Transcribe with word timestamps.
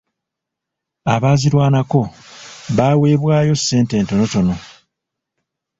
Abaazirwanako 1.13 2.01
baweebwayo 2.77 3.53
ssente 3.59 3.93
etonotono. 4.01 4.55